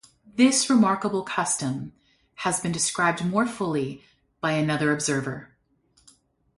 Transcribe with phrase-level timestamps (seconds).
[0.35, 1.93] This remarkable custom
[2.37, 4.03] has been described more fully
[4.39, 5.51] by another observer.